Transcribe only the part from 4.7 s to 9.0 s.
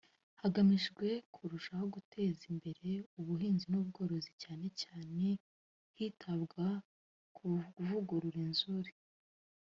cyane hitabwa ku kuvugurura inzuri